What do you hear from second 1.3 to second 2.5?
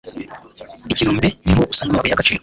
niho usangamo amabuye y'agaciro.